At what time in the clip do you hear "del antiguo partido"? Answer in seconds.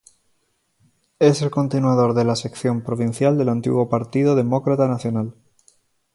3.37-4.33